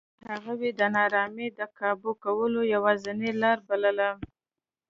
هغوی 0.43 0.71
د 0.79 0.81
نارامۍ 0.95 1.47
د 1.59 1.61
کابو 1.79 2.11
کولو 2.23 2.59
یوازینۍ 2.73 3.31
لار 3.41 3.57
بلله. 3.67 4.09